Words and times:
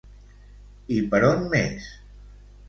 I 0.95 0.97
per 1.11 1.19
on 1.27 1.45
més? 1.53 1.91